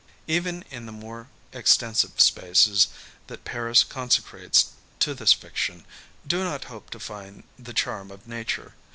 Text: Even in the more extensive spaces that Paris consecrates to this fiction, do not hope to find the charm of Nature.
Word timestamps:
Even 0.25 0.63
in 0.71 0.87
the 0.87 0.91
more 0.91 1.29
extensive 1.53 2.19
spaces 2.19 2.87
that 3.27 3.43
Paris 3.45 3.83
consecrates 3.83 4.71
to 4.97 5.13
this 5.13 5.31
fiction, 5.33 5.85
do 6.25 6.43
not 6.43 6.63
hope 6.63 6.89
to 6.89 6.99
find 6.99 7.43
the 7.59 7.71
charm 7.71 8.09
of 8.09 8.27
Nature. 8.27 8.73